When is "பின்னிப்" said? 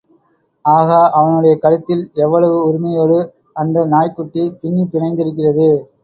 4.61-4.91